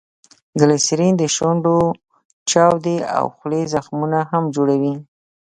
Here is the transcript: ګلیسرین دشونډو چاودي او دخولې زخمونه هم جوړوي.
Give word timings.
ګلیسرین 0.59 1.13
دشونډو 1.21 1.75
چاودي 2.49 2.97
او 3.17 3.25
دخولې 3.31 3.61
زخمونه 3.73 4.19
هم 4.31 4.43
جوړوي. 4.55 4.93